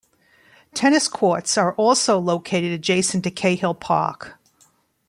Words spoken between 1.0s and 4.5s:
courts are also located adjacent to Cahill Park.